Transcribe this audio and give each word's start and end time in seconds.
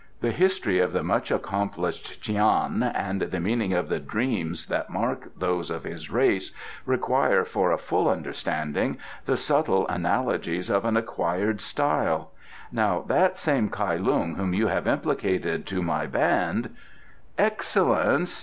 The 0.21 0.31
history 0.31 0.79
of 0.79 0.93
the 0.93 1.03
much 1.03 1.29
accomplished 1.29 2.23
Tian 2.23 2.81
and 2.81 3.21
the 3.21 3.39
meaning 3.39 3.71
of 3.73 3.87
the 3.87 3.99
dreams 3.99 4.65
that 4.65 4.89
mark 4.89 5.31
those 5.37 5.69
of 5.69 5.83
his 5.83 6.09
race 6.09 6.51
require 6.87 7.45
for 7.45 7.71
a 7.71 7.77
full 7.77 8.09
understanding 8.09 8.97
the 9.27 9.37
subtle 9.37 9.87
analogies 9.89 10.71
of 10.71 10.85
an 10.85 10.97
acquired 10.97 11.61
style. 11.61 12.31
Now 12.71 13.01
that 13.09 13.37
same 13.37 13.69
Kai 13.69 13.97
Lung 13.97 14.37
whom 14.37 14.55
you 14.55 14.65
have 14.65 14.87
implicated 14.87 15.67
to 15.67 15.83
my 15.83 16.07
band" 16.07 16.75
"Excellence!" 17.51 18.39